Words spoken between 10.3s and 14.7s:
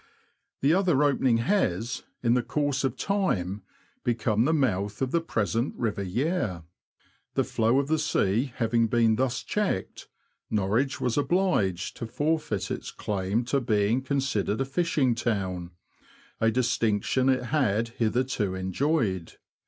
Norwich was obliged to forfeit its claim to being considered a